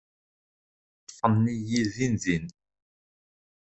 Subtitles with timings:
[1.07, 2.45] Ṭṭfen-iyi din din.